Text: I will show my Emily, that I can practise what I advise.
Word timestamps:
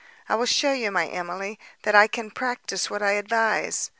I 0.27 0.33
will 0.33 0.47
show 0.47 0.89
my 0.89 1.05
Emily, 1.05 1.59
that 1.83 1.93
I 1.93 2.07
can 2.07 2.31
practise 2.31 2.89
what 2.89 3.03
I 3.03 3.11
advise. 3.11 3.87